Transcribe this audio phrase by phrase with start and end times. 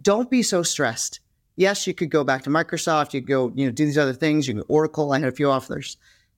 [0.00, 1.20] don't be so stressed.
[1.56, 4.48] Yes, you could go back to Microsoft, you go, you know, do these other things,
[4.48, 5.96] you can Oracle, I had a few offers.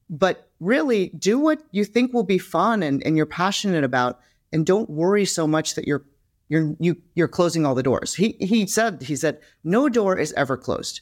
[0.09, 4.19] But really do what you think will be fun and, and you're passionate about
[4.51, 6.05] and don't worry so much that you're
[6.47, 8.13] you're you you're closing all the doors.
[8.13, 11.01] He he said he said no door is ever closed.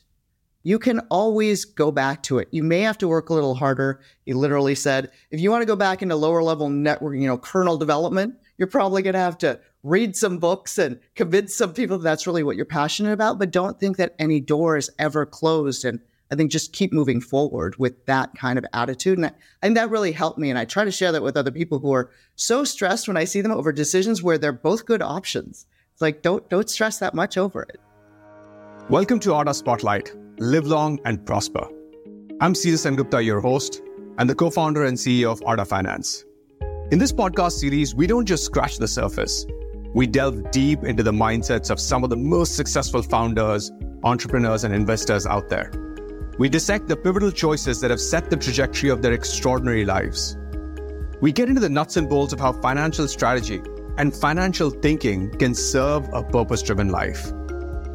[0.63, 2.47] You can always go back to it.
[2.51, 3.99] You may have to work a little harder.
[4.25, 7.38] He literally said if you want to go back into lower level network, you know,
[7.38, 11.97] kernel development, you're probably going to have to read some books and convince some people
[11.97, 15.25] that that's really what you're passionate about, but don't think that any door is ever
[15.25, 15.99] closed and
[16.31, 19.20] I think just keep moving forward with that kind of attitude.
[19.20, 20.49] And I, think that really helped me.
[20.49, 23.23] And I try to share that with other people who are so stressed when I
[23.23, 25.67] see them over decisions where they're both good options.
[25.91, 27.80] It's like, don't, don't stress that much over it.
[28.89, 30.11] Welcome to Arta Spotlight.
[30.39, 31.67] Live long and prosper.
[32.41, 33.83] I'm Caesar Sengupta, your host,
[34.17, 36.25] and the co founder and CEO of Arta Finance.
[36.93, 39.47] In this podcast series, we don't just scratch the surface,
[39.95, 43.71] we delve deep into the mindsets of some of the most successful founders,
[44.03, 45.71] entrepreneurs, and investors out there.
[46.38, 50.38] We dissect the pivotal choices that have set the trajectory of their extraordinary lives.
[51.19, 53.59] We get into the nuts and bolts of how financial strategy
[53.97, 57.33] and financial thinking can serve a purpose driven life.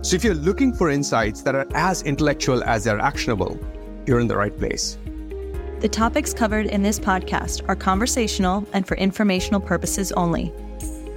[0.02, 3.60] So, if you're looking for insights that are as intellectual as they're actionable,
[4.08, 4.98] you're in the right place.
[5.80, 10.52] The topics covered in this podcast are conversational and for informational purposes only.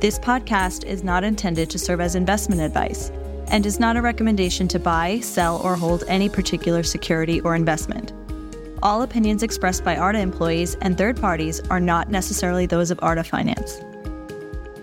[0.01, 3.09] This podcast is not intended to serve as investment advice
[3.47, 8.13] and is not a recommendation to buy, sell, or hold any particular security or investment.
[8.83, 13.23] All opinions expressed by ARTA employees and third parties are not necessarily those of ARTA
[13.23, 13.81] Finance.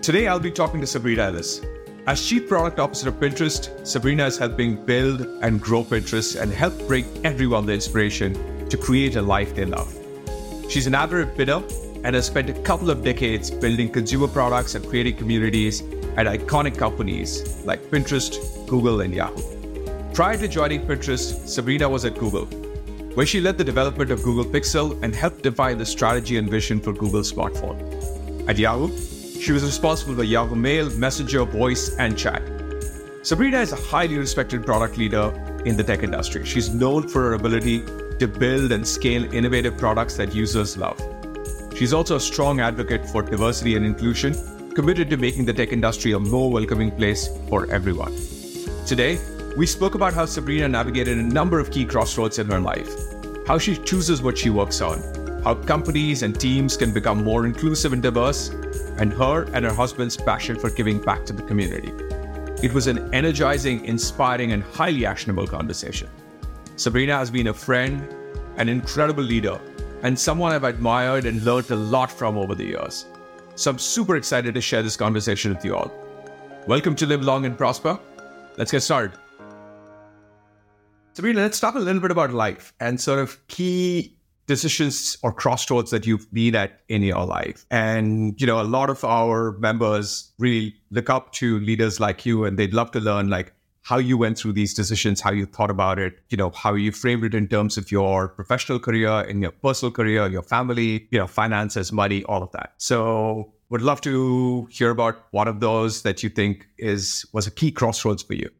[0.01, 1.61] Today, I'll be talking to Sabrina Ellis.
[2.05, 6.77] As Chief Product Officer of Pinterest, Sabrina is helping build and grow Pinterest and help
[6.85, 9.93] bring everyone the inspiration to create a life they love.
[10.69, 11.63] She's an avid bidder
[12.03, 15.81] and has spent a couple of decades building consumer products and creating communities
[16.17, 19.41] at iconic companies like Pinterest, Google, and Yahoo.
[20.13, 22.45] Prior to joining Pinterest, Sabrina was at Google,
[23.15, 26.79] where she led the development of Google Pixel and helped define the strategy and vision
[26.79, 27.77] for Google's smartphone.
[28.47, 28.89] At Yahoo,
[29.39, 32.41] she was responsible for Yahoo Mail, Messenger, Voice, and Chat.
[33.21, 35.33] Sabrina is a highly respected product leader
[35.65, 36.45] in the tech industry.
[36.45, 37.83] She's known for her ability
[38.19, 40.99] to build and scale innovative products that users love.
[41.75, 44.35] She's also a strong advocate for diversity and inclusion
[44.73, 48.13] committed to making the tech industry a more welcoming place for everyone.
[48.85, 49.19] Today,
[49.57, 52.89] we spoke about how Sabrina navigated a number of key crossroads in her life,
[53.47, 55.01] how she chooses what she works on,
[55.43, 58.49] how companies and teams can become more inclusive and diverse,
[58.97, 61.93] and her and her husband's passion for giving back to the community.
[62.61, 66.09] It was an energizing, inspiring, and highly actionable conversation.
[66.79, 68.07] Sabrina has been a friend,
[68.55, 69.59] an incredible leader,
[70.01, 73.05] and someone I've admired and learned a lot from over the years.
[73.55, 75.91] So I'm super excited to share this conversation with you all.
[76.67, 77.99] Welcome to Live Long and Prosper.
[78.55, 79.11] Let's get started.
[81.11, 84.15] Sabrina, let's talk a little bit about life and sort of key
[84.47, 87.65] decisions or crossroads that you've been at in your life.
[87.69, 92.45] And, you know, a lot of our members really look up to leaders like you
[92.45, 93.51] and they'd love to learn like
[93.89, 96.91] how you went through these decisions, how you thought about it, you know, how you
[96.91, 101.17] framed it in terms of your professional career, in your personal career, your family, you
[101.17, 102.73] know, finances, money, all of that.
[102.77, 107.51] So would love to hear about one of those that you think is was a
[107.51, 108.51] key crossroads for you.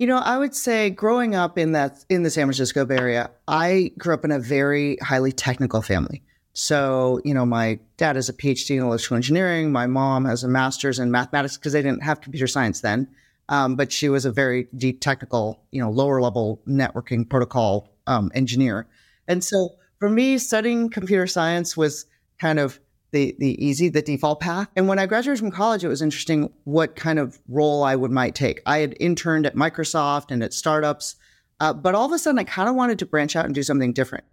[0.00, 3.30] You know, I would say growing up in that in the San Francisco Bay Area,
[3.46, 6.24] I grew up in a very highly technical family.
[6.54, 9.70] So, you know, my dad has a PhD in electrical engineering.
[9.70, 13.06] My mom has a master's in mathematics because they didn't have computer science then.
[13.52, 18.32] Um, but she was a very deep technical, you know, lower level networking protocol um,
[18.34, 18.88] engineer.
[19.28, 19.68] And so
[20.00, 22.06] for me, studying computer science was
[22.40, 22.80] kind of
[23.10, 24.68] the the easy, the default path.
[24.74, 28.10] And when I graduated from college, it was interesting what kind of role I would
[28.10, 28.62] might take.
[28.64, 31.16] I had interned at Microsoft and at startups,
[31.60, 33.62] uh, but all of a sudden, I kind of wanted to branch out and do
[33.62, 34.24] something different.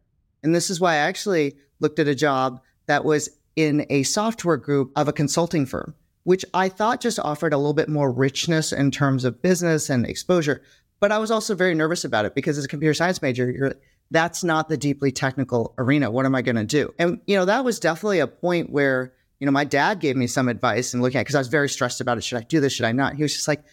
[0.44, 4.56] And this is why I actually looked at a job that was in a software
[4.56, 5.94] group of a consulting firm
[6.30, 10.06] which I thought just offered a little bit more richness in terms of business and
[10.06, 10.62] exposure.
[11.00, 13.74] But I was also very nervous about it because as a computer science major,
[14.12, 16.12] that's not the deeply technical arena.
[16.12, 16.94] What am I going to do?
[17.00, 20.28] And, you know, that was definitely a point where, you know, my dad gave me
[20.28, 22.24] some advice and looking at, because I was very stressed about it.
[22.24, 22.74] Should I do this?
[22.74, 23.16] Should I not?
[23.16, 23.64] He was just like,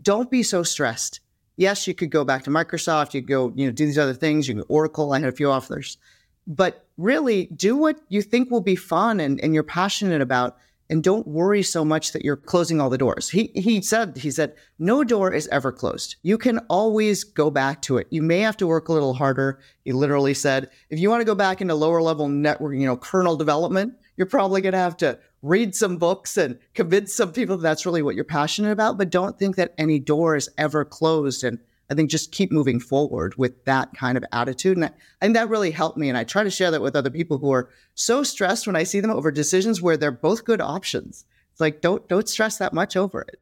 [0.00, 1.20] don't be so stressed.
[1.58, 3.12] Yes, you could go back to Microsoft.
[3.12, 4.48] You could go, you know, do these other things.
[4.48, 5.12] You can Oracle.
[5.12, 5.98] I had a few offers,
[6.46, 10.56] but really do what you think will be fun and, and you're passionate about
[10.90, 13.28] and don't worry so much that you're closing all the doors.
[13.28, 16.16] He he said he said no door is ever closed.
[16.22, 18.06] You can always go back to it.
[18.10, 19.60] You may have to work a little harder.
[19.84, 22.96] He literally said if you want to go back into lower level network, you know,
[22.96, 27.56] kernel development, you're probably going to have to read some books and convince some people
[27.56, 30.84] that that's really what you're passionate about, but don't think that any door is ever
[30.84, 31.44] closed.
[31.44, 31.58] And
[31.90, 34.76] I think just keep moving forward with that kind of attitude.
[34.76, 34.90] And I,
[35.20, 36.08] think that really helped me.
[36.08, 38.82] And I try to share that with other people who are so stressed when I
[38.82, 41.24] see them over decisions where they're both good options.
[41.52, 43.40] It's like, don't, don't stress that much over it.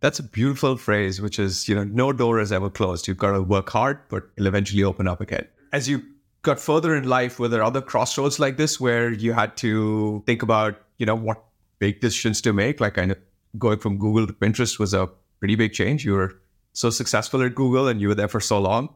[0.00, 3.08] That's a beautiful phrase, which is, you know, no door is ever closed.
[3.08, 5.48] You've got to work hard, but it'll eventually open up again.
[5.72, 6.02] As you
[6.42, 10.42] got further in life, were there other crossroads like this where you had to think
[10.42, 11.42] about, you know, what
[11.80, 12.80] big decisions to make?
[12.80, 13.18] Like kind of
[13.58, 15.08] going from Google to Pinterest was a
[15.40, 16.04] pretty big change.
[16.04, 16.40] You were
[16.78, 18.94] so successful at Google and you were there for so long.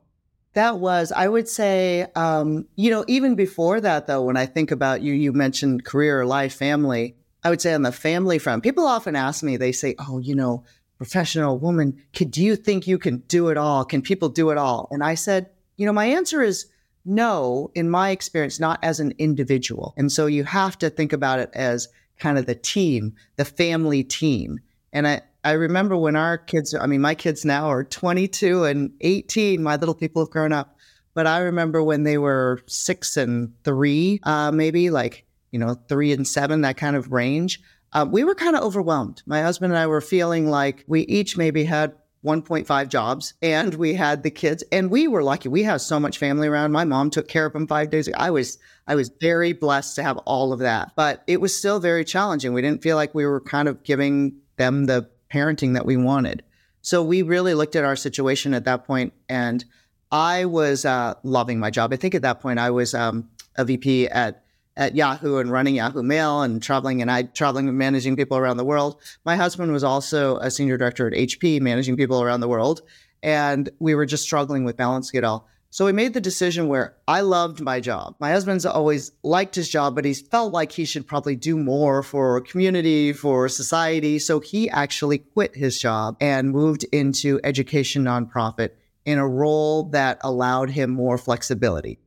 [0.53, 4.71] That was, I would say, um, you know, even before that, though, when I think
[4.71, 7.17] about you, you mentioned career, life, family.
[7.43, 10.37] I would say on the family front, people often ask me, they say, oh, you
[10.37, 10.63] know,
[10.97, 13.85] professional woman, could, do you think you can do it all?
[13.85, 14.87] Can people do it all?
[14.93, 16.67] And I said, you know, my answer is
[17.05, 19.93] no, in my experience, not as an individual.
[19.97, 21.89] And so you have to think about it as
[22.21, 24.61] kind of the team, the family team.
[24.93, 28.93] And I, I remember when our kids, I mean, my kids now are 22 and
[29.01, 29.63] 18.
[29.63, 30.77] My little people have grown up.
[31.15, 36.13] But I remember when they were six and three, uh, maybe like, you know, three
[36.13, 37.61] and seven, that kind of range.
[37.93, 39.23] Uh, we were kind of overwhelmed.
[39.27, 43.95] My husband and I were feeling like we each maybe had 1.5 jobs and we
[43.95, 47.11] had the kids and we were lucky we have so much family around my mom
[47.11, 50.53] took care of them five days i was i was very blessed to have all
[50.53, 53.67] of that but it was still very challenging we didn't feel like we were kind
[53.67, 56.43] of giving them the parenting that we wanted
[56.81, 59.65] so we really looked at our situation at that point and
[60.11, 63.65] i was uh, loving my job i think at that point i was um, a
[63.65, 64.43] vp at
[64.77, 68.57] at Yahoo and running Yahoo Mail and traveling and I traveling and managing people around
[68.57, 69.01] the world.
[69.25, 72.81] My husband was also a senior director at HP, managing people around the world,
[73.23, 75.49] and we were just struggling with balancing it all.
[75.73, 78.17] So we made the decision where I loved my job.
[78.21, 82.03] My husband's always liked his job, but he felt like he should probably do more
[82.03, 84.19] for community, for society.
[84.19, 88.73] So he actually quit his job and moved into education nonprofit
[89.07, 91.99] in a role that allowed him more flexibility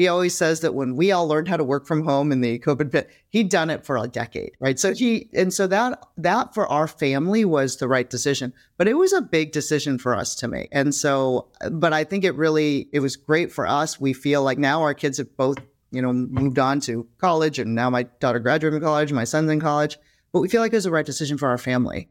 [0.00, 2.58] he always says that when we all learned how to work from home in the
[2.60, 4.78] COVID pit, he'd done it for a decade, right?
[4.78, 8.94] So he, and so that, that for our family was the right decision, but it
[8.94, 10.70] was a big decision for us to make.
[10.72, 14.00] And so, but I think it really, it was great for us.
[14.00, 15.58] We feel like now our kids have both,
[15.90, 19.50] you know, moved on to college and now my daughter graduated from college, my son's
[19.50, 19.98] in college,
[20.32, 22.08] but we feel like it was the right decision for our family.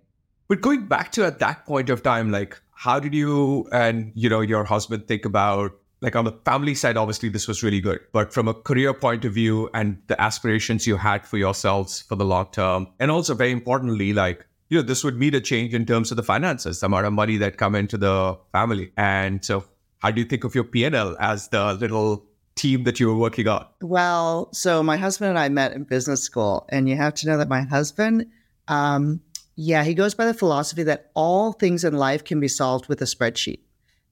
[0.47, 4.29] But going back to at that point of time, like how did you and you
[4.29, 7.99] know your husband think about like on the family side, obviously this was really good.
[8.11, 12.15] But from a career point of view and the aspirations you had for yourselves for
[12.15, 15.73] the long term, and also very importantly, like you know, this would mean a change
[15.73, 18.91] in terms of the finances, the amount of money that come into the family.
[18.97, 19.65] And so,
[19.97, 22.25] how do you think of your PL as the little
[22.55, 23.65] team that you were working on?
[23.81, 27.37] Well, so my husband and I met in business school, and you have to know
[27.37, 28.27] that my husband,
[28.67, 29.21] um,
[29.55, 33.01] yeah, he goes by the philosophy that all things in life can be solved with
[33.01, 33.59] a spreadsheet.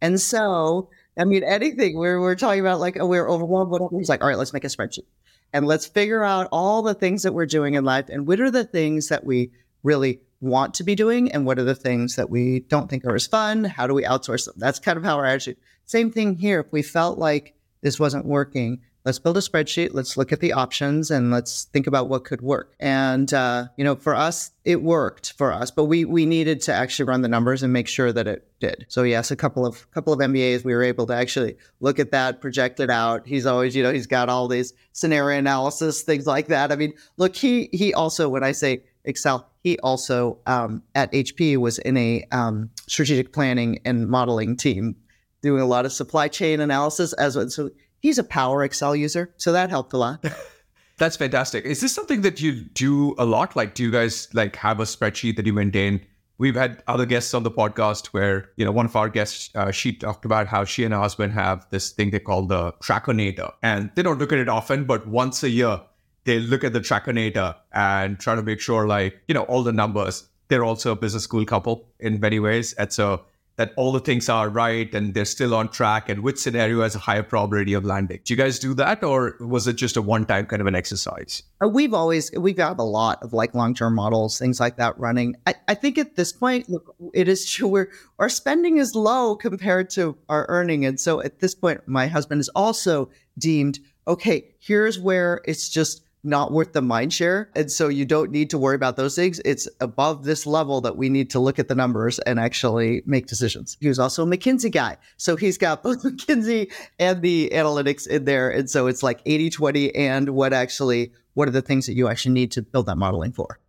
[0.01, 1.97] And so I mean, anything.
[1.97, 3.97] We're, we're talking about like, oh, we're overwhelmed, whatever.
[3.97, 5.05] He's like, all right, let's make a spreadsheet
[5.53, 8.51] and let's figure out all the things that we're doing in life and what are
[8.51, 9.51] the things that we
[9.83, 13.15] really want to be doing and what are the things that we don't think are
[13.15, 13.63] as fun.
[13.63, 14.55] How do we outsource them?
[14.57, 15.57] That's kind of how our attitude.
[15.85, 16.59] Same thing here.
[16.59, 20.51] If we felt like this wasn't working, let's build a spreadsheet let's look at the
[20.51, 22.75] options and let's think about what could work.
[22.77, 26.73] And uh, you know for us it worked for us but we we needed to
[26.73, 28.85] actually run the numbers and make sure that it did.
[28.89, 32.11] So yes a couple of couple of mbas we were able to actually look at
[32.11, 33.25] that project it out.
[33.25, 36.73] He's always you know he's got all these scenario analysis things like that.
[36.73, 41.55] I mean look he he also when i say excel he also um, at hp
[41.57, 44.97] was in a um, strategic planning and modeling team
[45.41, 49.33] doing a lot of supply chain analysis as well so he's a power Excel user,
[49.37, 50.23] so that helped a lot.
[50.97, 51.65] That's fantastic.
[51.65, 53.55] Is this something that you do a lot?
[53.55, 56.01] Like, do you guys like have a spreadsheet that you maintain?
[56.39, 59.71] We've had other guests on the podcast where, you know, one of our guests, uh,
[59.71, 63.53] she talked about how she and her husband have this thing they call the Trackernator.
[63.63, 65.81] And they don't look at it often, but once a year,
[66.25, 69.71] they look at the Trackernator and try to make sure, like, you know, all the
[69.71, 70.27] numbers.
[70.47, 72.73] They're also a business school couple in many ways.
[72.73, 73.23] And so
[73.57, 76.95] that all the things are right and they're still on track and which scenario has
[76.95, 78.19] a higher probability of landing.
[78.23, 80.75] Do you guys do that or was it just a one time kind of an
[80.75, 81.41] exercise?
[81.61, 84.97] Uh, we've always, we've got a lot of like long term models, things like that
[84.99, 85.35] running.
[85.47, 89.35] I, I think at this point, look, it is true where our spending is low
[89.35, 90.85] compared to our earning.
[90.85, 93.09] And so at this point, my husband is also
[93.39, 97.49] deemed, okay, here's where it's just not worth the mind share.
[97.55, 99.39] And so you don't need to worry about those things.
[99.45, 103.27] It's above this level that we need to look at the numbers and actually make
[103.27, 103.77] decisions.
[103.79, 104.97] He was also a McKinsey guy.
[105.17, 108.49] So he's got both McKinsey and the analytics in there.
[108.49, 112.07] And so it's like 80 20 and what actually, what are the things that you
[112.07, 113.59] actually need to build that modeling for?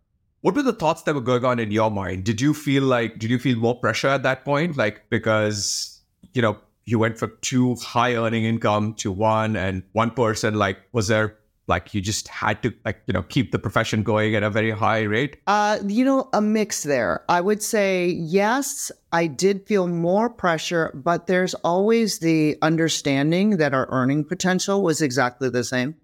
[0.41, 2.23] What were the thoughts that were going on in your mind?
[2.23, 4.77] Did you feel like, did you feel more pressure at that point?
[4.77, 5.99] Like, because,
[6.33, 10.77] you know, you went from two high earning income to one and one person, like,
[10.93, 11.37] was there
[11.69, 14.71] like you just had to like you know keep the profession going at a very
[14.71, 15.37] high rate?
[15.47, 17.23] Uh you know a mix there.
[17.29, 23.73] I would say yes i did feel more pressure but there's always the understanding that
[23.73, 25.95] our earning potential was exactly the same.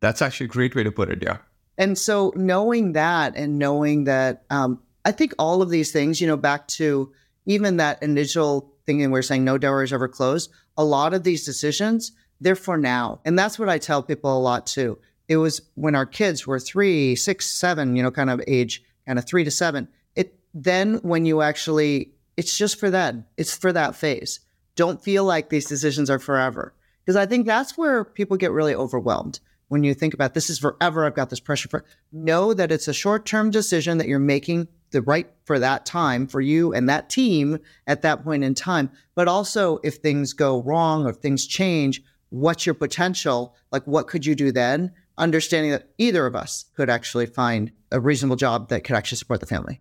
[0.00, 1.38] That's actually a great way to put it yeah.
[1.78, 6.26] And so knowing that and knowing that um, i think all of these things you
[6.26, 7.12] know back to
[7.46, 11.44] even that initial thing and we're saying no doors ever closed a lot of these
[11.44, 12.12] decisions
[12.42, 13.20] they're for now.
[13.24, 14.98] And that's what i tell people a lot too
[15.32, 19.18] it was when our kids were three, six, seven, you know, kind of age, kind
[19.18, 19.88] of three to seven.
[20.14, 23.14] It then when you actually, it's just for that.
[23.36, 24.40] It's for that phase.
[24.76, 26.74] Don't feel like these decisions are forever.
[27.04, 30.58] Because I think that's where people get really overwhelmed when you think about this is
[30.58, 31.04] forever.
[31.04, 31.84] I've got this pressure for.
[32.12, 36.26] Know that it's a short term decision that you're making the right for that time
[36.26, 38.90] for you and that team at that point in time.
[39.14, 43.54] But also, if things go wrong or if things change, what's your potential?
[43.70, 44.92] Like, what could you do then?
[45.18, 49.40] Understanding that either of us could actually find a reasonable job that could actually support
[49.40, 49.80] the family.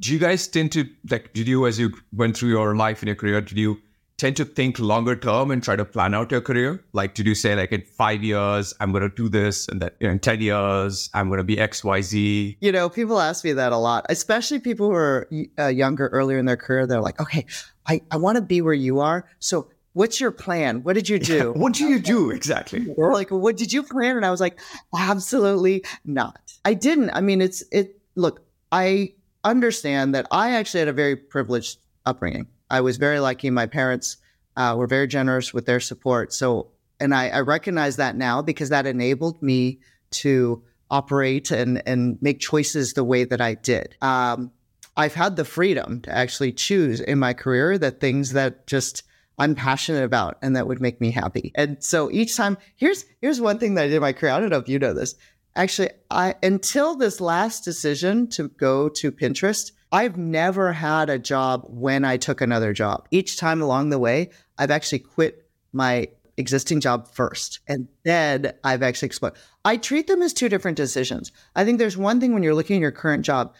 [0.00, 3.08] Do you guys tend to like did you as you went through your life and
[3.08, 3.78] your career, did you
[4.16, 6.82] tend to think longer term and try to plan out your career?
[6.92, 10.06] Like did you say like in five years I'm gonna do this and that you
[10.06, 12.56] know, in 10 years I'm gonna be XYZ?
[12.60, 16.38] You know, people ask me that a lot, especially people who are uh, younger earlier
[16.38, 16.86] in their career.
[16.86, 17.44] They're like, okay,
[17.86, 19.26] I, I want to be where you are.
[19.38, 20.82] So what's your plan?
[20.82, 21.52] What did you do?
[21.56, 22.86] what did you do exactly?
[22.96, 24.16] Or like, what did you plan?
[24.16, 24.58] And I was like,
[24.96, 26.40] absolutely not.
[26.64, 27.10] I didn't.
[27.10, 32.46] I mean, it's, it, look, I understand that I actually had a very privileged upbringing.
[32.70, 33.50] I was very lucky.
[33.50, 34.18] My parents
[34.56, 36.32] uh, were very generous with their support.
[36.32, 36.68] So,
[37.00, 39.80] and I, I recognize that now because that enabled me
[40.10, 43.96] to operate and, and make choices the way that I did.
[44.02, 44.50] Um,
[44.96, 49.04] I've had the freedom to actually choose in my career that things that just
[49.40, 51.50] I'm passionate about and that would make me happy.
[51.54, 54.32] And so each time, here's here's one thing that I did in my career.
[54.32, 55.14] I don't know if you know this.
[55.56, 61.64] Actually, I until this last decision to go to Pinterest, I've never had a job
[61.68, 63.08] when I took another job.
[63.10, 68.82] Each time along the way, I've actually quit my existing job first and then I've
[68.82, 69.34] actually explored.
[69.64, 71.32] I treat them as two different decisions.
[71.56, 73.54] I think there's one thing when you're looking at your current job,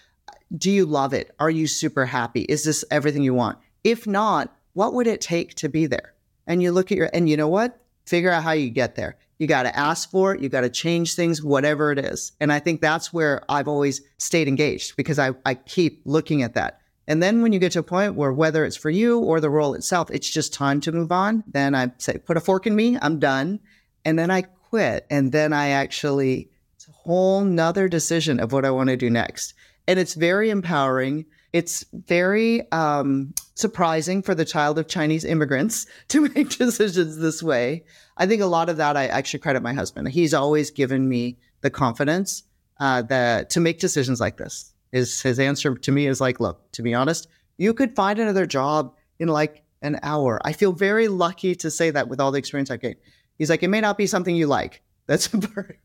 [0.56, 1.34] do you love it?
[1.38, 2.42] Are you super happy?
[2.42, 3.58] Is this everything you want?
[3.82, 6.14] If not, what would it take to be there?
[6.46, 7.80] And you look at your, and you know what?
[8.06, 9.16] Figure out how you get there.
[9.38, 10.42] You got to ask for it.
[10.42, 12.32] You got to change things, whatever it is.
[12.40, 16.54] And I think that's where I've always stayed engaged because I, I keep looking at
[16.54, 16.80] that.
[17.06, 19.50] And then when you get to a point where whether it's for you or the
[19.50, 22.76] role itself, it's just time to move on, then I say, put a fork in
[22.76, 23.60] me, I'm done.
[24.04, 25.06] And then I quit.
[25.10, 29.10] And then I actually, it's a whole nother decision of what I want to do
[29.10, 29.54] next.
[29.88, 31.26] And it's very empowering.
[31.52, 37.84] It's very um, surprising for the child of Chinese immigrants to make decisions this way.
[38.16, 40.08] I think a lot of that I actually credit my husband.
[40.08, 42.44] He's always given me the confidence
[42.78, 44.72] uh, that to make decisions like this.
[44.92, 47.28] His his answer to me is like, look, to be honest,
[47.58, 50.40] you could find another job in like an hour.
[50.44, 52.96] I feel very lucky to say that with all the experience I've gained.
[53.38, 54.82] He's like, it may not be something you like.
[55.10, 55.26] That's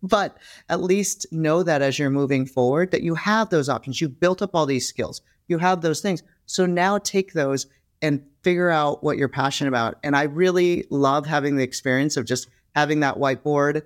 [0.03, 0.37] but
[0.69, 3.99] at least know that as you're moving forward, that you have those options.
[3.99, 5.23] You've built up all these skills.
[5.47, 6.21] You have those things.
[6.45, 7.65] So now take those
[8.03, 9.95] and figure out what you're passionate about.
[10.03, 13.81] And I really love having the experience of just having that whiteboard,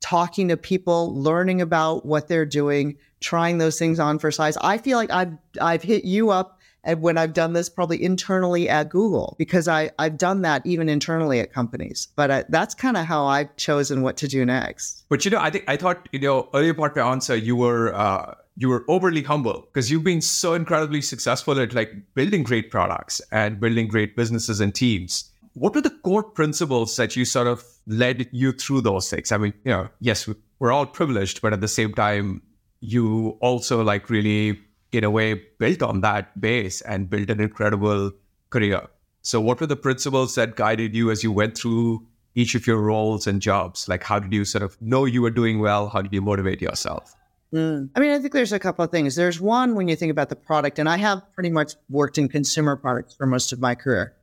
[0.00, 4.56] talking to people, learning about what they're doing, trying those things on for size.
[4.58, 8.68] I feel like I've I've hit you up and when I've done this probably internally
[8.68, 12.08] at Google because I I've done that even internally at companies.
[12.16, 15.04] But I, that's kind of how I've chosen what to do next.
[15.08, 17.56] But you know, I think I thought you know earlier part of your answer you
[17.56, 17.94] were.
[17.94, 22.70] Uh you were overly humble because you've been so incredibly successful at like building great
[22.70, 25.30] products and building great businesses and teams.
[25.54, 29.32] What were the core principles that you sort of led you through those things?
[29.32, 32.42] I mean, you know, yes, we're all privileged, but at the same time,
[32.80, 34.60] you also like really,
[34.94, 38.12] in a way, built on that base and built an incredible
[38.50, 38.82] career.
[39.22, 42.78] So, what were the principles that guided you as you went through each of your
[42.78, 43.88] roles and jobs?
[43.88, 45.88] Like, how did you sort of know you were doing well?
[45.88, 47.14] How did you motivate yourself?
[47.54, 47.88] Mm.
[47.94, 49.14] I mean, I think there's a couple of things.
[49.14, 52.28] There's one when you think about the product, and I have pretty much worked in
[52.28, 54.14] consumer products for most of my career.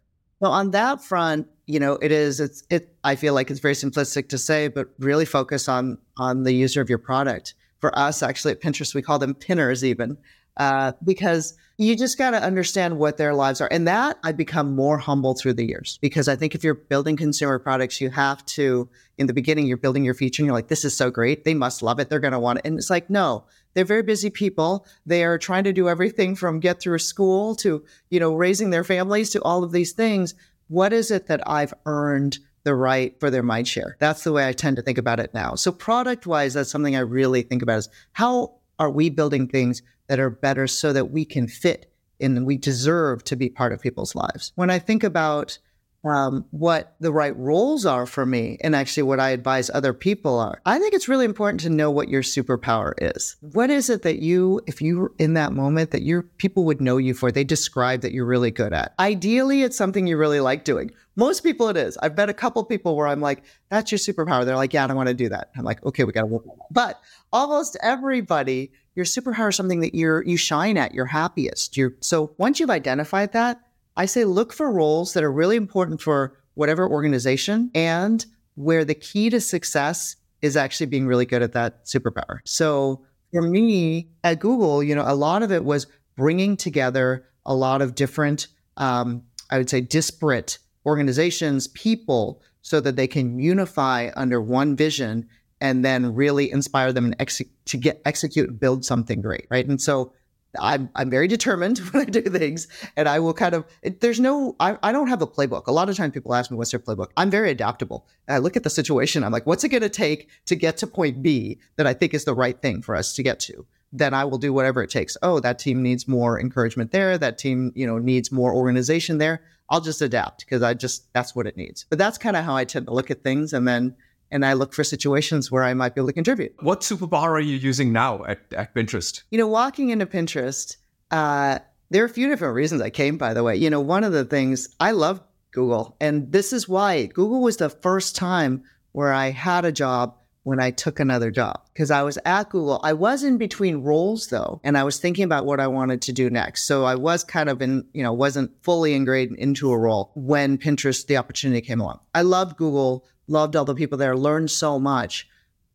[0.42, 2.94] Well, on that front, you know, it is it's it.
[3.04, 6.82] I feel like it's very simplistic to say, but really focus on on the user
[6.82, 7.54] of your product.
[7.80, 10.18] For us, actually, at Pinterest, we call them pinners even,
[10.58, 13.68] uh, because you just got to understand what their lives are.
[13.72, 17.18] And that I've become more humble through the years because I think if you're building
[17.18, 20.68] consumer products, you have to, in the beginning, you're building your feature and you're like,
[20.68, 21.44] this is so great.
[21.44, 22.10] They must love it.
[22.10, 22.66] They're going to want it.
[22.66, 24.86] And it's like, no, they're very busy people.
[25.06, 28.84] They are trying to do everything from get through school to, you know, raising their
[28.84, 30.36] families to all of these things.
[30.68, 32.40] What is it that I've earned?
[32.64, 33.98] the right for their mind share.
[33.98, 35.56] That's the way I tend to think about it now.
[35.56, 39.82] So product wise, that's something I really think about is how are we building things
[40.12, 41.90] that are better so that we can fit
[42.20, 44.52] and we deserve to be part of people's lives.
[44.56, 45.58] When I think about
[46.04, 50.40] um, what the right roles are for me and actually what I advise other people
[50.40, 50.62] are.
[50.66, 53.36] I think it's really important to know what your superpower is.
[53.42, 56.98] What is it that you, if you're in that moment, that your people would know
[56.98, 57.32] you for?
[57.32, 58.94] They describe that you're really good at.
[59.00, 60.92] Ideally, it's something you really like doing.
[61.16, 61.98] Most people, it is.
[61.98, 64.88] I've met a couple people where I'm like, "That's your superpower." They're like, "Yeah, I
[64.88, 67.02] don't want to do that." I'm like, "Okay, we got to work on that." But
[67.34, 70.94] almost everybody, your superpower is something that you're you shine at.
[70.94, 71.76] You're happiest.
[71.76, 73.62] You're so once you've identified that
[74.02, 78.96] I say look for roles that are really important for whatever organization and where the
[78.96, 82.40] key to success is actually being really good at that superpower.
[82.44, 87.54] So for me at Google, you know, a lot of it was bringing together a
[87.54, 94.10] lot of different, um, I would say, disparate organizations, people, so that they can unify
[94.16, 95.30] under one vision
[95.60, 97.30] and then really inspire them and
[97.66, 99.68] to get execute, build something great, right?
[99.68, 100.12] And so
[100.60, 103.66] I'm I'm very determined when I do things, and I will kind of.
[103.82, 104.56] It, there's no.
[104.60, 105.68] I, I don't have a playbook.
[105.68, 107.12] A lot of times people ask me what's their playbook.
[107.18, 108.08] I'm very adaptable.
[108.28, 109.24] I look at the situation.
[109.24, 112.14] I'm like, what's it going to take to get to point B that I think
[112.14, 113.66] is the right thing for us to get to?
[113.94, 115.18] Then I will do whatever it takes.
[115.22, 117.18] Oh, that team needs more encouragement there.
[117.18, 119.42] That team, you know, needs more organization there.
[119.70, 121.86] I'll just adapt because I just that's what it needs.
[121.90, 123.96] But that's kind of how I tend to look at things, and then
[124.32, 126.56] and I look for situations where I might be able to contribute.
[126.62, 129.24] What superpower are you using now at, at Pinterest?
[129.30, 130.78] You know, walking into Pinterest,
[131.12, 131.60] uh,
[131.90, 133.56] there are a few different reasons I came, by the way.
[133.56, 135.22] You know, one of the things I love
[135.52, 140.16] Google, and this is why Google was the first time where I had a job
[140.44, 142.80] when I took another job because I was at Google.
[142.84, 146.14] I was in between roles though, and I was thinking about what I wanted to
[146.14, 146.64] do next.
[146.64, 150.58] So I was kind of in, you know, wasn't fully ingrained into a role when
[150.58, 152.00] Pinterest, the opportunity came along.
[152.16, 155.28] I loved Google loved all the people there, learned so much.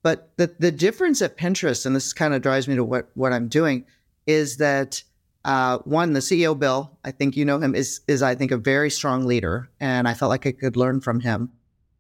[0.03, 3.33] But the, the difference at Pinterest, and this kind of drives me to what, what
[3.33, 3.85] I'm doing,
[4.27, 5.03] is that
[5.47, 8.57] uh, one, the CEO Bill, I think you know him, is is I think a
[8.57, 11.53] very strong leader, and I felt like I could learn from him.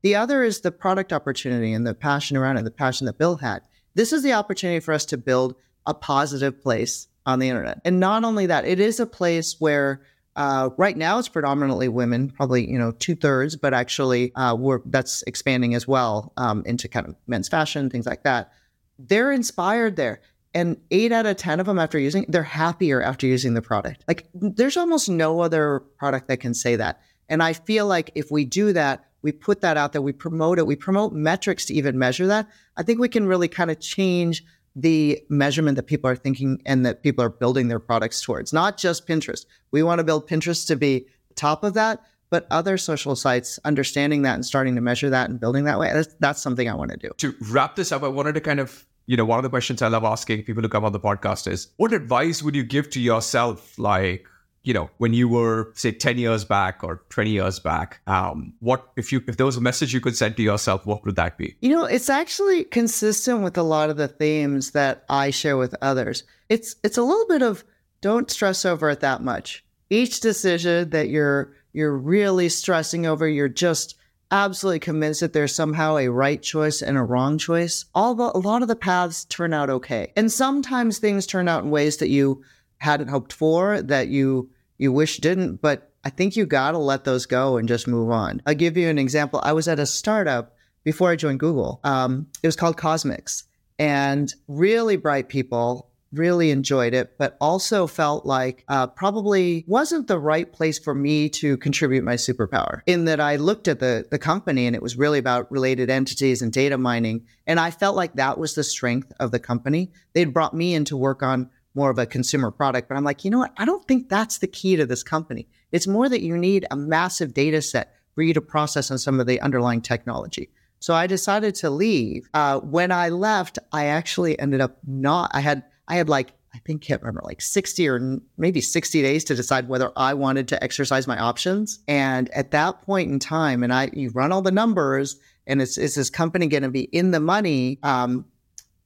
[0.02, 3.36] The other is the product opportunity and the passion around it, the passion that Bill
[3.36, 3.62] had.
[3.94, 5.54] This is the opportunity for us to build
[5.86, 10.02] a positive place on the internet, and not only that, it is a place where
[10.36, 14.80] uh, right now, it's predominantly women, probably you know two thirds, but actually, uh, we're
[14.84, 18.52] that's expanding as well um, into kind of men's fashion, things like that.
[18.98, 20.20] They're inspired there,
[20.54, 24.04] and eight out of ten of them after using, they're happier after using the product.
[24.06, 27.00] Like, there's almost no other product that can say that.
[27.28, 30.58] And I feel like if we do that, we put that out there, we promote
[30.58, 32.46] it, we promote metrics to even measure that.
[32.76, 34.44] I think we can really kind of change
[34.76, 38.76] the measurement that people are thinking and that people are building their products towards, not
[38.76, 39.46] just Pinterest.
[39.70, 44.22] We want to build Pinterest to be top of that, but other social sites understanding
[44.22, 45.90] that and starting to measure that and building that way.
[45.94, 47.10] That's, that's something I want to do.
[47.18, 49.80] To wrap this up, I wanted to kind of, you know, one of the questions
[49.80, 52.90] I love asking people who come on the podcast is what advice would you give
[52.90, 54.28] to yourself like
[54.66, 58.90] you know, when you were say 10 years back or 20 years back, um, what
[58.96, 61.38] if you if there was a message you could send to yourself, what would that
[61.38, 61.56] be?
[61.60, 65.76] You know, it's actually consistent with a lot of the themes that I share with
[65.80, 66.24] others.
[66.48, 67.64] It's it's a little bit of
[68.00, 69.64] don't stress over it that much.
[69.88, 73.96] Each decision that you're you're really stressing over, you're just
[74.32, 77.84] absolutely convinced that there's somehow a right choice and a wrong choice.
[77.94, 80.12] All the, a lot of the paths turn out okay.
[80.16, 82.42] And sometimes things turn out in ways that you
[82.78, 87.04] hadn't hoped for, that you you wish didn't, but I think you got to let
[87.04, 88.42] those go and just move on.
[88.46, 89.40] I'll give you an example.
[89.42, 91.80] I was at a startup before I joined Google.
[91.82, 93.44] Um, it was called Kosmix
[93.78, 100.18] and really bright people really enjoyed it, but also felt like uh, probably wasn't the
[100.18, 102.80] right place for me to contribute my superpower.
[102.86, 106.42] In that I looked at the the company and it was really about related entities
[106.42, 109.92] and data mining, and I felt like that was the strength of the company.
[110.14, 112.88] They'd brought me in to work on more of a consumer product.
[112.88, 113.52] But I'm like, you know what?
[113.56, 115.46] I don't think that's the key to this company.
[115.70, 119.20] It's more that you need a massive data set for you to process on some
[119.20, 120.50] of the underlying technology.
[120.80, 122.28] So I decided to leave.
[122.34, 125.30] Uh, when I left, I actually ended up not.
[125.32, 129.24] I had I had like I think can't remember like 60 or maybe 60 days
[129.24, 131.80] to decide whether I wanted to exercise my options.
[131.86, 135.76] And at that point in time, and I you run all the numbers, and it's
[135.76, 138.24] is this company going to be in the money um,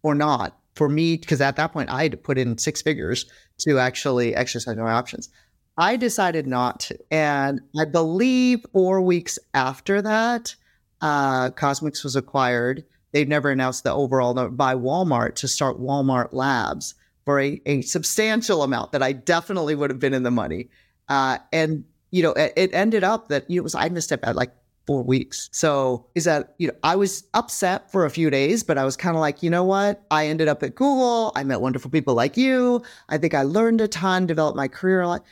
[0.03, 0.60] or not?
[0.81, 3.27] For me, because at that point I had to put in six figures
[3.59, 5.29] to actually exercise my options.
[5.77, 6.99] I decided not to.
[7.11, 10.55] And I believe four weeks after that,
[11.03, 12.83] uh, Kosmix was acquired.
[13.13, 16.95] They've never announced the overall by Walmart to start Walmart Labs
[17.27, 20.71] for a, a substantial amount that I definitely would have been in the money.
[21.11, 24.13] Uh, and, you know, it, it ended up that you know, it was, I missed
[24.13, 24.55] it at like
[24.91, 25.49] four weeks.
[25.53, 28.97] So is that, you know, I was upset for a few days, but I was
[28.97, 30.03] kind of like, you know what?
[30.11, 31.31] I ended up at Google.
[31.37, 32.83] I met wonderful people like you.
[33.09, 35.25] I think I learned a ton, developed my career a lot.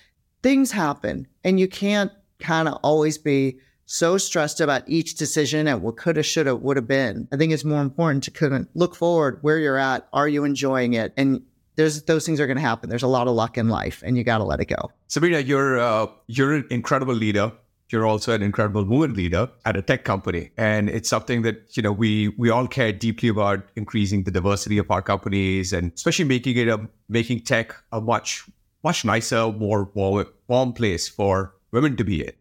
[0.44, 5.82] Things happen and you can't kind of always be so stressed about each decision and
[5.82, 7.26] what coulda, shoulda, would have been.
[7.32, 10.06] I think it's more important to kind of look forward where you're at.
[10.12, 11.12] Are you enjoying it?
[11.16, 11.42] And
[11.74, 12.90] there's those things are going to happen.
[12.90, 14.92] There's a lot of luck in life, and you got to let it go.
[15.08, 17.52] Sabrina, you're uh, you're an incredible leader.
[17.90, 21.82] You're also an incredible woman leader at a tech company, and it's something that you
[21.82, 26.26] know we we all care deeply about increasing the diversity of our companies, and especially
[26.26, 28.44] making it a making tech a much
[28.84, 32.32] much nicer, more warm, warm place for women to be in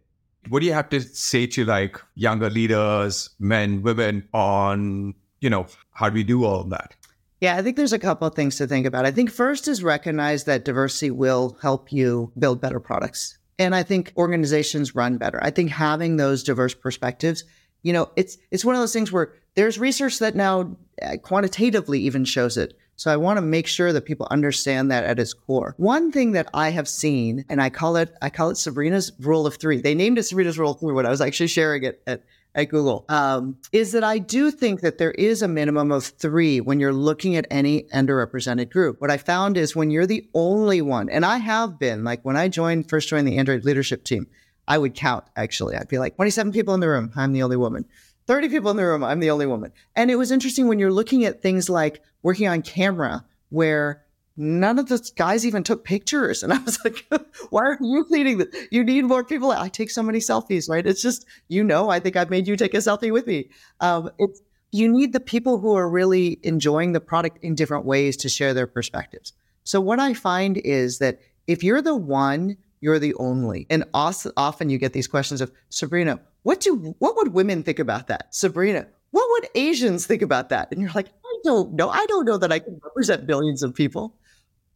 [0.49, 5.67] what do you have to say to like younger leaders, men, women on, you know,
[5.91, 6.95] how do we do all of that?
[7.41, 9.05] Yeah, I think there's a couple of things to think about.
[9.05, 13.36] I think first is recognize that diversity will help you build better products.
[13.59, 15.39] And I think organizations run better.
[15.43, 17.43] I think having those diverse perspectives,
[17.81, 21.99] you know, it's it's one of those things where there's research that now uh, quantitatively
[22.01, 22.77] even shows it.
[22.95, 25.75] So I want to make sure that people understand that at its core.
[25.77, 29.45] One thing that I have seen, and I call it, I call it Sabrina's rule
[29.45, 29.81] of three.
[29.81, 32.23] They named it Sabrina's rule of three when I was actually sharing it at,
[32.57, 36.59] at Google, um, is that I do think that there is a minimum of three
[36.59, 38.99] when you're looking at any underrepresented group.
[38.99, 42.35] What I found is when you're the only one, and I have been, like when
[42.35, 44.27] I joined, first joined the Android leadership team,
[44.67, 45.75] I would count actually.
[45.75, 47.11] I'd be like 27 people in the room.
[47.15, 47.85] I'm the only woman.
[48.25, 49.03] 30 people in the room.
[49.03, 49.71] I'm the only woman.
[49.95, 54.03] And it was interesting when you're looking at things like working on camera, where
[54.37, 56.43] none of the guys even took pictures.
[56.43, 57.05] And I was like,
[57.49, 58.47] why are you leading this?
[58.71, 59.51] You need more people.
[59.51, 60.85] I take so many selfies, right?
[60.85, 63.49] It's just, you know, I think I've made you take a selfie with me.
[63.79, 68.15] Um, it's, you need the people who are really enjoying the product in different ways
[68.17, 69.33] to share their perspectives.
[69.63, 73.65] So what I find is that if you're the one, you're the only.
[73.69, 78.07] And often you get these questions of Sabrina, what do what would women think about
[78.07, 78.33] that?
[78.35, 80.71] Sabrina, what would Asians think about that?
[80.71, 81.89] And you're like, I don't know.
[81.89, 84.15] I don't know that I can represent billions of people.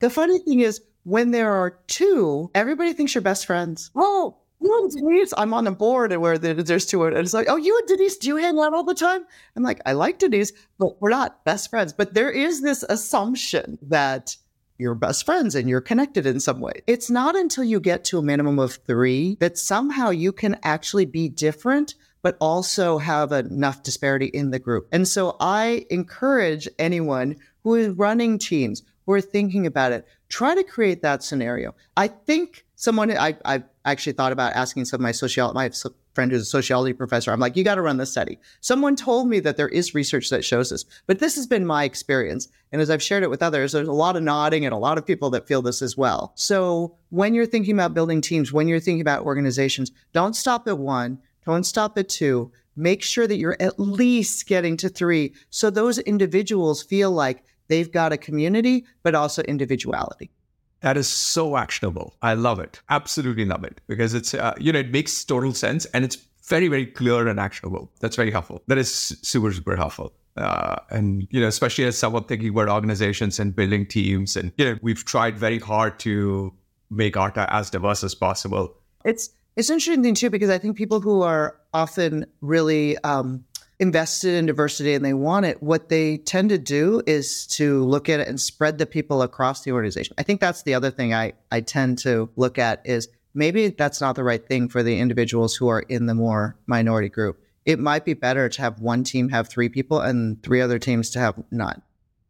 [0.02, 3.92] The funny thing is, when there are two, everybody thinks you're best friends.
[3.96, 7.56] Oh, you and Denise, I'm on a board where there's two, and it's like, oh,
[7.56, 9.26] you and Denise, do you hang out all the time?
[9.56, 11.94] I'm like, I like Denise, but we're not best friends.
[11.94, 14.36] But there is this assumption that
[14.78, 16.82] you're best friends and you're connected in some way.
[16.88, 21.06] It's not until you get to a minimum of three that somehow you can actually
[21.06, 24.88] be different, but also have enough disparity in the group.
[24.92, 30.56] And so I encourage anyone who is running teams, who are thinking about it, try
[30.56, 31.76] to create that scenario.
[31.98, 35.70] I think someone, I, I actually thought about asking some of my sociology, my
[36.14, 37.32] friend who's a sociology professor.
[37.32, 38.38] I'm like, you got to run this study.
[38.60, 41.84] Someone told me that there is research that shows this, but this has been my
[41.84, 42.50] experience.
[42.72, 44.98] And as I've shared it with others, there's a lot of nodding and a lot
[44.98, 46.34] of people that feel this as well.
[46.36, 50.78] So when you're thinking about building teams, when you're thinking about organizations, don't stop at
[50.78, 52.52] one, don't stop at two.
[52.76, 55.34] Make sure that you're at least getting to three.
[55.50, 60.30] So those individuals feel like they've got a community, but also individuality.
[60.82, 62.16] That is so actionable.
[62.22, 62.82] I love it.
[62.90, 66.68] Absolutely love it because it's, uh, you know, it makes total sense and it's very,
[66.68, 67.92] very clear and actionable.
[68.00, 68.64] That's very helpful.
[68.68, 70.12] That is super, super helpful.
[70.38, 74.36] Uh, and, you know, especially as someone thinking about organizations and building teams.
[74.36, 76.54] And, you know, we've tried very hard to
[76.90, 78.76] make ARTA as diverse as possible.
[79.06, 83.44] It's, it's interesting too, because I think people who are often really, um,
[83.82, 88.10] invested in diversity and they want it, what they tend to do is to look
[88.10, 90.14] at it and spread the people across the organization.
[90.20, 94.00] I think that's the other thing I, I tend to look at is maybe that's
[94.00, 97.42] not the right thing for the individuals who are in the more minority group.
[97.66, 101.10] It might be better to have one team have three people and three other teams
[101.12, 101.82] to have none.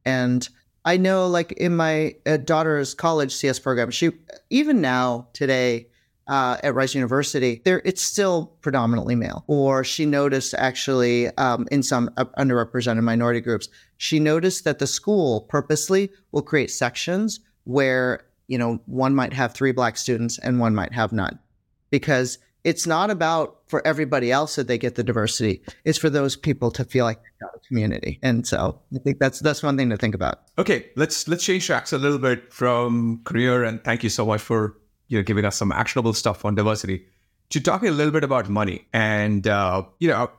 [0.05, 0.47] And
[0.85, 4.11] I know, like in my uh, daughter's college CS program, she
[4.49, 5.87] even now today
[6.31, 9.43] uh, at Rice University, there it's still predominantly male.
[9.47, 12.07] Or she noticed actually um, in some
[12.39, 13.67] underrepresented minority groups,
[13.97, 19.53] she noticed that the school purposely will create sections where you know one might have
[19.53, 21.37] three black students and one might have none,
[21.89, 25.61] because it's not about for everybody else that they get the diversity.
[25.83, 28.19] It's for those people to feel like they've got a community.
[28.21, 30.43] And so I think that's that's one thing to think about.
[30.57, 33.63] Okay, let's let's change tracks a little bit from career.
[33.63, 34.77] And thank you so much for
[35.11, 37.05] you know, giving us some actionable stuff on diversity.
[37.49, 40.31] To talk a little bit about money, and uh, you know,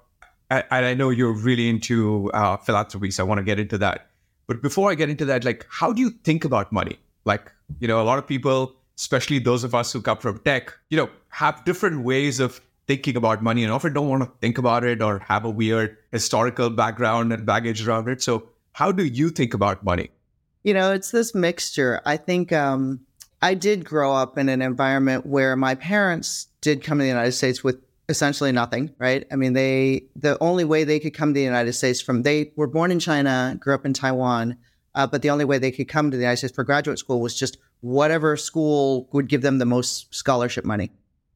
[0.51, 4.09] I, I know you're really into uh, philanthropy, so I want to get into that.
[4.47, 6.99] But before I get into that, like, how do you think about money?
[7.27, 10.73] Like, you know, a lot of people, especially those of us who come from tech,
[10.89, 14.57] you know, have different ways of thinking about money and often don't want to think
[14.57, 18.23] about it or have a weird historical background and baggage around it.
[18.23, 20.09] So, how do you think about money?
[20.65, 22.01] You know, it's this mixture.
[22.07, 23.01] I think um,
[23.43, 27.33] I did grow up in an environment where my parents did come to the United
[27.33, 29.27] States with essentially nothing, right?
[29.33, 32.53] I mean, they the only way they could come to the United States from they
[32.55, 34.57] were born in China, grew up in Taiwan,
[34.95, 37.21] uh, but the only way they could come to the United States for graduate school
[37.21, 40.93] was just whatever school would give them the most scholarship money.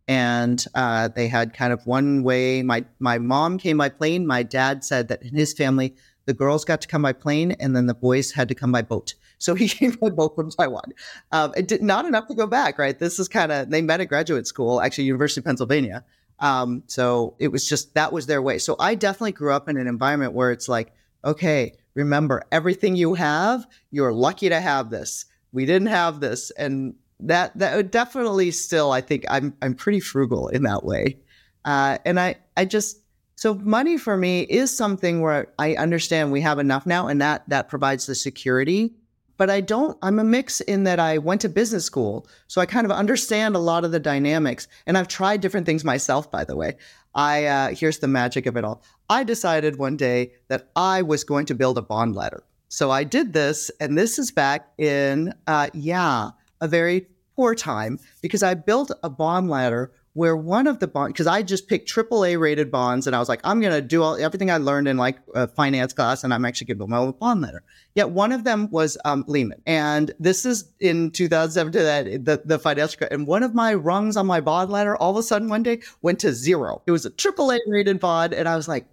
[0.06, 2.62] And uh, they had kind of one way.
[2.62, 4.24] My my mom came by plane.
[4.24, 7.74] My dad said that in his family, the girls got to come by plane, and
[7.74, 9.14] then the boys had to come by boat.
[9.38, 10.92] So he came by boat from Taiwan.
[11.32, 12.98] Um, it did not enough to go back, right?
[12.98, 16.04] This is kind of they met at graduate school, actually University of Pennsylvania.
[16.38, 18.58] Um, so it was just that was their way.
[18.58, 20.92] So I definitely grew up in an environment where it's like,
[21.24, 25.24] okay, remember everything you have, you're lucky to have this.
[25.52, 30.48] We didn't have this, and that that definitely still, I think I'm I'm pretty frugal
[30.48, 31.20] in that way,
[31.64, 33.00] uh, and I I just
[33.36, 37.48] so money for me is something where I understand we have enough now, and that
[37.48, 38.94] that provides the security
[39.36, 42.26] but I don't, I'm a mix in that I went to business school.
[42.48, 44.68] So I kind of understand a lot of the dynamics.
[44.86, 46.76] And I've tried different things myself, by the way.
[47.14, 48.82] I, uh, here's the magic of it all.
[49.08, 52.44] I decided one day that I was going to build a bond ladder.
[52.68, 57.98] So I did this, and this is back in, uh, yeah, a very poor time
[58.22, 61.90] because I built a bond ladder where one of the bonds, because I just picked
[61.90, 64.88] AAA rated bonds and I was like, I'm going to do all everything I learned
[64.88, 67.62] in like a finance class and I'm actually going to build my own bond ladder.
[67.94, 69.60] Yet one of them was um, Lehman.
[69.66, 74.16] And this is in 2007 to that, the, the financial, and one of my rungs
[74.16, 76.80] on my bond ladder all of a sudden one day went to zero.
[76.86, 78.32] It was a AAA rated bond.
[78.32, 78.86] And I was like,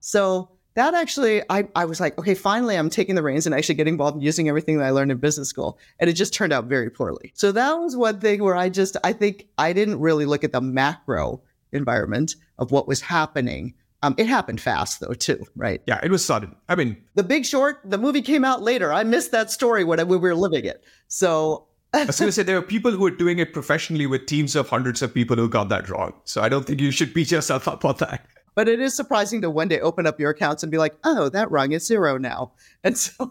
[0.00, 3.76] so that actually, I, I was like, okay, finally, I'm taking the reins and actually
[3.76, 5.78] getting involved in using everything that I learned in business school.
[6.00, 7.32] And it just turned out very poorly.
[7.34, 10.52] So that was one thing where I just, I think I didn't really look at
[10.52, 13.74] the macro environment of what was happening.
[14.02, 15.80] Um, it happened fast though, too, right?
[15.86, 16.54] Yeah, it was sudden.
[16.68, 18.92] I mean, The Big Short, the movie came out later.
[18.92, 20.84] I missed that story when we were living it.
[21.08, 24.26] So I was going to say there are people who are doing it professionally with
[24.26, 26.12] teams of hundreds of people who got that wrong.
[26.24, 28.26] So I don't think you should beat yourself up on that.
[28.54, 31.28] But it is surprising to one day open up your accounts and be like, oh,
[31.30, 32.52] that rung is zero now.
[32.84, 33.30] And so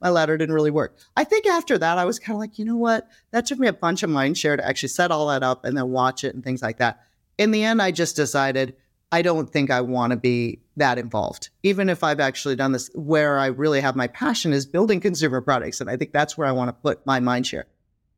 [0.00, 0.96] my ladder didn't really work.
[1.16, 3.08] I think after that, I was kind of like, you know what?
[3.30, 5.76] That took me a bunch of mind share to actually set all that up and
[5.76, 7.00] then watch it and things like that.
[7.38, 8.74] In the end, I just decided
[9.12, 11.50] I don't think I want to be that involved.
[11.62, 15.40] Even if I've actually done this, where I really have my passion is building consumer
[15.40, 15.80] products.
[15.80, 17.66] And I think that's where I want to put my mind share.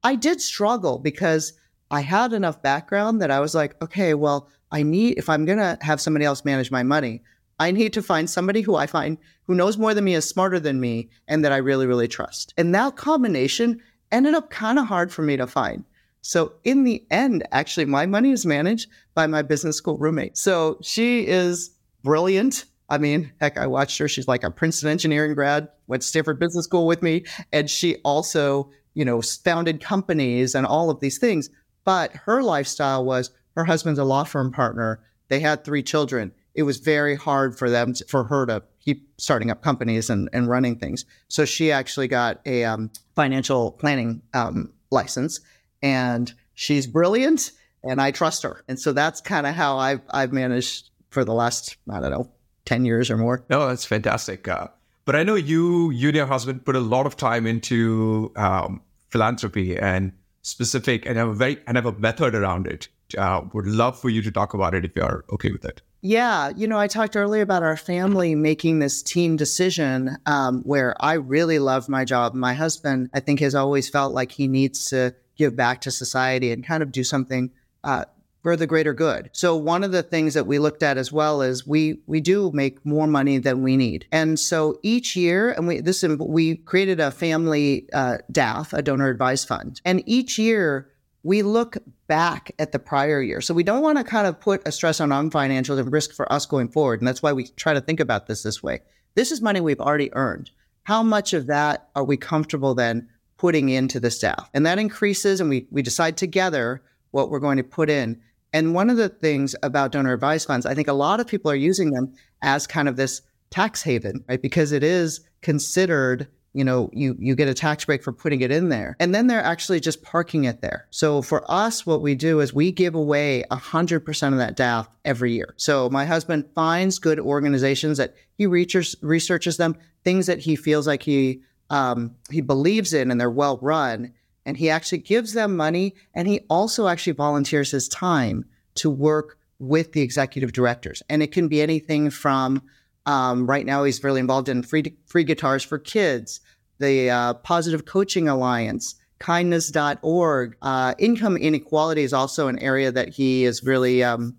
[0.03, 1.53] I did struggle because
[1.91, 5.59] I had enough background that I was like, okay, well, I need, if I'm going
[5.59, 7.23] to have somebody else manage my money,
[7.61, 10.59] I need to find somebody who I find who knows more than me, is smarter
[10.59, 12.53] than me, and that I really, really trust.
[12.59, 15.85] And that combination ended up kind of hard for me to find.
[16.23, 20.37] So in the end, actually, my money is managed by my business school roommate.
[20.37, 21.71] So she is
[22.03, 22.65] brilliant.
[22.89, 24.09] I mean, heck, I watched her.
[24.09, 27.97] She's like a Princeton engineering grad, went to Stanford Business School with me, and she
[28.05, 31.49] also, you know, founded companies and all of these things.
[31.85, 35.01] But her lifestyle was her husband's a law firm partner.
[35.29, 36.33] They had three children.
[36.55, 40.29] It was very hard for them, to, for her to keep starting up companies and,
[40.33, 41.05] and running things.
[41.29, 45.41] So she actually got a um, financial planning um, license,
[45.83, 47.51] and she's brilliant,
[47.83, 48.65] and I trust her.
[48.69, 52.31] And so that's kind of how I've I've managed for the last I don't know
[52.65, 53.45] ten years or more.
[53.49, 54.47] No, that's fantastic.
[54.47, 54.69] Uh,
[55.05, 58.81] but I know you, you and your husband put a lot of time into um,
[59.11, 60.13] philanthropy and
[60.43, 64.11] specific, and have a very and have a method around it uh, would love for
[64.11, 65.83] you to talk about it if you're okay with it.
[66.07, 70.95] Yeah, you know, I talked earlier about our family making this team decision um, where
[71.01, 72.35] I really love my job.
[72.35, 76.53] My husband, I think, has always felt like he needs to give back to society
[76.53, 77.51] and kind of do something
[77.83, 78.05] uh,
[78.43, 79.31] for the greater good.
[79.33, 82.51] So one of the things that we looked at as well is we we do
[82.53, 87.01] make more money than we need, and so each year, and we this we created
[87.01, 90.91] a family uh, DAF, a donor advised fund, and each year
[91.25, 93.41] we look back at the prior year.
[93.41, 96.13] So we don't want to kind of put a stress on on financials and risk
[96.13, 97.01] for us going forward.
[97.01, 98.81] And that's why we try to think about this this way.
[99.15, 100.51] This is money we've already earned.
[100.85, 103.09] How much of that are we comfortable then
[103.39, 104.49] putting into the DAF?
[104.53, 108.21] And that increases and we, we decide together what we're going to put in.
[108.53, 111.51] And one of the things about donor advised funds, I think a lot of people
[111.51, 114.43] are using them as kind of this tax haven, right?
[114.43, 118.51] Because it is considered you know, you you get a tax break for putting it
[118.51, 118.97] in there.
[119.01, 120.87] And then they're actually just parking it there.
[120.91, 125.33] So for us, what we do is we give away 100% of that DAF every
[125.33, 125.53] year.
[125.57, 130.87] So my husband finds good organizations that he researches, researches them, things that he feels
[130.87, 134.13] like he um, he believes in and they're well run.
[134.47, 138.45] And he actually gives them money and he also actually volunteers his time
[138.77, 141.03] to work with the executive directors.
[141.09, 142.63] And it can be anything from
[143.07, 146.41] um, right now, he's really involved in free, free guitars for kids,
[146.79, 150.57] the uh, Positive Coaching Alliance, kindness.org.
[150.63, 154.37] Uh, income inequality is also an area that he is really um,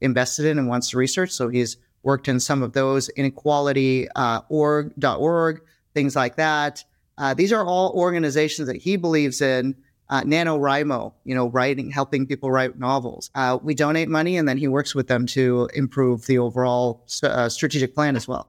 [0.00, 1.30] invested in and wants to research.
[1.30, 5.60] So he's worked in some of those inequality uh, org.org,
[5.94, 6.84] things like that.
[7.18, 9.74] Uh, these are all organizations that he believes in
[10.08, 13.30] uh, NaNoWriMo, you know, writing, helping people write novels.
[13.34, 17.48] Uh, we donate money and then he works with them to improve the overall uh,
[17.48, 18.48] strategic plan as well.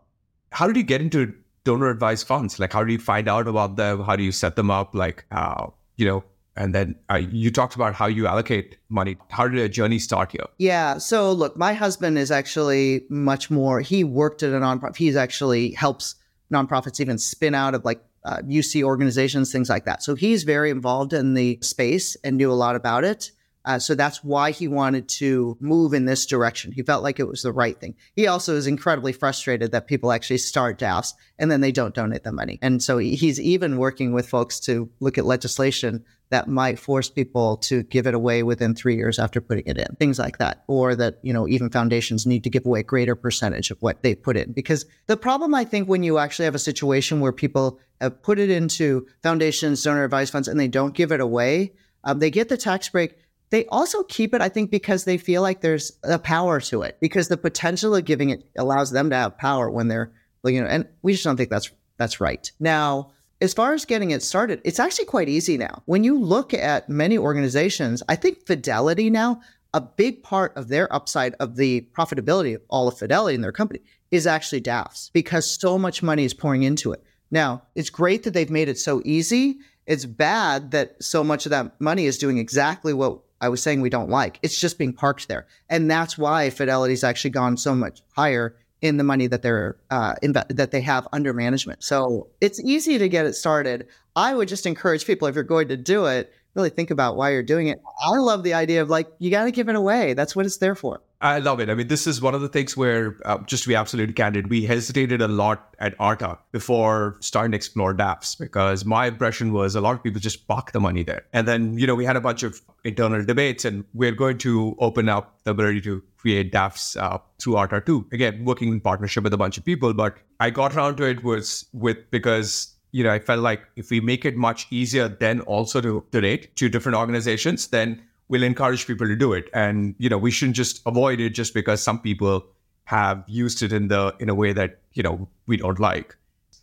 [0.51, 2.59] How did you get into donor advised funds?
[2.59, 4.03] Like, how do you find out about them?
[4.03, 4.95] How do you set them up?
[4.95, 5.67] Like, uh,
[5.97, 6.23] you know,
[6.55, 9.17] and then uh, you talked about how you allocate money.
[9.29, 10.45] How did a journey start here?
[10.57, 10.97] Yeah.
[10.97, 14.95] So, look, my husband is actually much more, he worked at a nonprofit.
[14.95, 16.15] He's actually helps
[16.51, 20.03] nonprofits even spin out of like uh, UC organizations, things like that.
[20.03, 23.31] So he's very involved in the space and knew a lot about it.
[23.67, 26.71] Uh, so that's why he wanted to move in this direction.
[26.71, 27.95] He felt like it was the right thing.
[28.15, 32.23] He also is incredibly frustrated that people actually start DAFs and then they don't donate
[32.23, 32.59] the money.
[32.61, 37.57] And so he's even working with folks to look at legislation that might force people
[37.57, 40.63] to give it away within three years after putting it in, things like that.
[40.67, 44.01] Or that, you know, even foundations need to give away a greater percentage of what
[44.01, 44.53] they put in.
[44.53, 48.39] Because the problem, I think, when you actually have a situation where people have put
[48.39, 52.47] it into foundations, donor advised funds, and they don't give it away, um, they get
[52.47, 53.15] the tax break.
[53.49, 56.97] They also keep it, I think, because they feel like there's a power to it,
[56.99, 60.11] because the potential of giving it allows them to have power when they're,
[60.43, 62.51] you know, and we just don't think that's that's right.
[62.59, 65.83] Now, as far as getting it started, it's actually quite easy now.
[65.85, 69.41] When you look at many organizations, I think Fidelity now,
[69.73, 73.51] a big part of their upside of the profitability of all of Fidelity in their
[73.51, 73.81] company
[74.11, 77.03] is actually DAFs because so much money is pouring into it.
[77.29, 79.59] Now, it's great that they've made it so easy.
[79.85, 83.81] It's bad that so much of that money is doing exactly what I was saying
[83.81, 84.39] we don't like.
[84.41, 85.47] It's just being parked there.
[85.69, 90.15] And that's why Fidelity's actually gone so much higher in the money that they're uh,
[90.23, 91.83] inv- that they have under management.
[91.83, 93.87] So it's easy to get it started.
[94.15, 97.31] I would just encourage people if you're going to do it, really think about why
[97.31, 97.81] you're doing it.
[98.03, 100.13] I love the idea of like you got to give it away.
[100.13, 101.01] That's what it's there for.
[101.19, 101.69] I love it.
[101.69, 104.51] I mean, this is one of the things where, uh, just to be absolutely candid,
[104.51, 109.73] we hesitated a lot at Arta before starting to explore DAFs because my impression was
[109.73, 111.25] a lot of people just park the money there.
[111.33, 114.75] And then, you know, we had a bunch of internal debates and we're going to
[114.77, 118.07] open up the ability to create DAFs uh, through Arta too.
[118.11, 119.95] Again, working in partnership with a bunch of people.
[119.95, 123.89] But I got around to it was with because you know, I felt like if
[123.89, 128.87] we make it much easier then also to donate to different organizations, then we'll encourage
[128.87, 129.49] people to do it.
[129.53, 132.45] And, you know, we shouldn't just avoid it just because some people
[132.85, 136.15] have used it in the in a way that, you know, we don't like.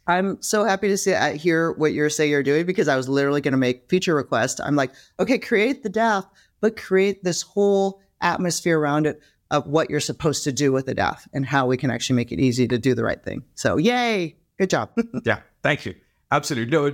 [0.06, 3.08] I'm so happy to see I hear what you're saying you're doing because I was
[3.08, 4.60] literally going to make feature request.
[4.62, 6.28] I'm like, okay, create the DAF,
[6.60, 10.94] but create this whole atmosphere around it of what you're supposed to do with the
[10.94, 13.44] DAF and how we can actually make it easy to do the right thing.
[13.54, 14.90] So, yay, good job.
[15.24, 15.94] yeah, thank you.
[16.34, 16.72] Absolutely.
[16.72, 16.90] No,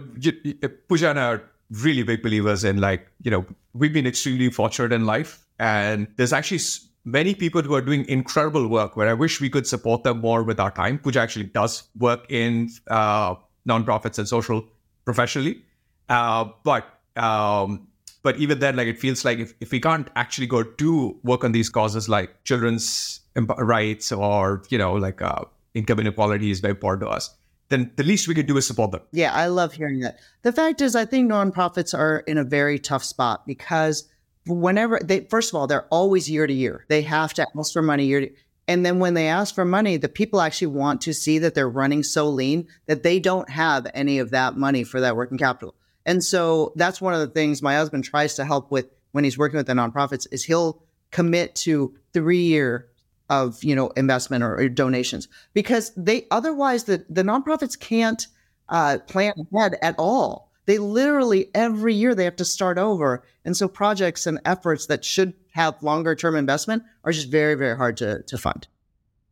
[0.87, 4.92] Pooja and I are really big believers in like, you know, we've been extremely fortunate
[4.92, 5.46] in life.
[5.59, 6.61] And there's actually
[7.07, 10.42] many people who are doing incredible work where I wish we could support them more
[10.42, 10.98] with our time.
[10.98, 13.35] Pooja actually does work in uh,
[13.66, 14.62] nonprofits and social
[15.07, 15.62] professionally.
[16.11, 17.88] Uh, but um,
[18.22, 21.44] but even then, like it feels like if, if we can't actually go do work
[21.44, 23.20] on these causes like children's
[23.57, 27.35] rights or, you know, like uh, income inequality is very important to us
[27.71, 29.01] then the least we could do is support them.
[29.13, 30.19] Yeah, I love hearing that.
[30.43, 34.09] The fact is, I think nonprofits are in a very tough spot because
[34.47, 36.85] whenever they, first of all, they're always year to year.
[36.89, 38.31] They have to ask for money year to
[38.71, 41.69] and then when they ask for money, the people actually want to see that they're
[41.69, 45.75] running so lean that they don't have any of that money for that working capital.
[46.07, 49.37] And so that's one of the things my husband tries to help with when he's
[49.37, 52.87] working with the nonprofits is he'll commit to three year
[53.31, 58.27] of you know investment or, or donations because they otherwise the the nonprofits can't
[58.69, 60.51] uh, plan ahead at all.
[60.66, 65.05] They literally every year they have to start over, and so projects and efforts that
[65.05, 68.66] should have longer term investment are just very very hard to to fund.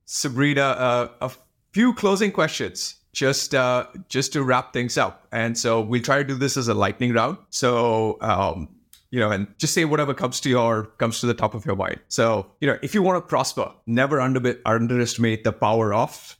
[0.06, 1.30] Sabrina, uh, a
[1.72, 6.24] few closing questions just uh, just to wrap things up, and so we'll try to
[6.24, 7.36] do this as a lightning round.
[7.50, 8.68] So um,
[9.10, 11.76] you know, and just say whatever comes to your comes to the top of your
[11.76, 12.00] mind.
[12.08, 16.36] So, you know, if you want to prosper, never under, underestimate the power of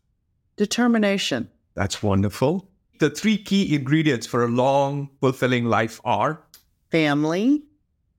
[0.56, 1.50] determination.
[1.74, 2.68] That's wonderful.
[2.98, 6.42] the three key ingredients for a long, fulfilling life are
[6.90, 7.62] family.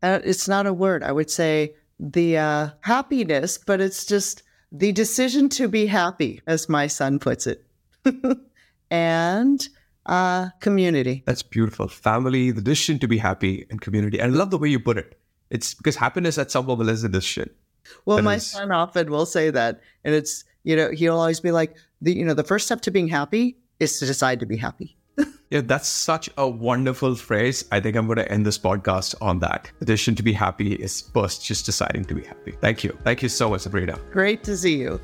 [0.02, 1.04] Uh, it's not a word.
[1.04, 6.70] I would say the uh, happiness, but it's just the decision to be happy, as
[6.70, 7.66] my son puts it,
[8.92, 9.68] and
[10.10, 11.24] uh, community.
[11.26, 11.88] That's beautiful.
[11.88, 14.20] Family, the decision to be happy, and community.
[14.20, 15.18] And I love the way you put it.
[15.50, 17.50] It's because happiness at some level is a decision.
[18.06, 21.40] Well, That my is- son often will say that, and it's you know he'll always
[21.40, 24.46] be like the you know the first step to being happy is to decide to
[24.46, 24.96] be happy.
[25.52, 27.66] Yeah, that's such a wonderful phrase.
[27.72, 29.72] I think I'm going to end this podcast on that.
[29.80, 32.52] The decision to be happy is first just deciding to be happy.
[32.62, 32.92] Thank you.
[33.04, 33.98] Thank you so much, Sabrina.
[34.12, 35.02] Great to see you.